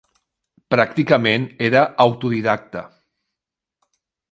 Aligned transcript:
Pràcticament 0.75 1.45
era 1.67 1.85
autodidacta. 2.07 2.85